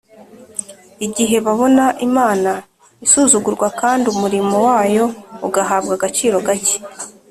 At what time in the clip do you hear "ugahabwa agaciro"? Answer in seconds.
5.47-6.37